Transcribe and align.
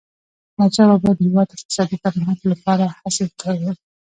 احمدشاه 0.53 0.87
بابا 0.91 1.11
د 1.15 1.19
هیواد 1.25 1.47
د 1.49 1.53
اقتصادي 1.57 1.95
پرمختګ 2.05 2.47
لپاره 2.53 2.85
هڅي 2.99 3.25
کړي. 3.41 3.69